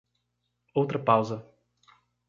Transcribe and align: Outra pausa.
Outra 0.73 0.97
pausa. 0.97 1.45